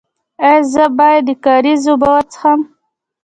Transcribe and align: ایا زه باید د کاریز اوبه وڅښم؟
ایا 0.47 0.59
زه 0.73 0.83
باید 0.97 1.23
د 1.27 1.29
کاریز 1.45 1.81
اوبه 1.89 2.09
وڅښم؟ 2.13 2.59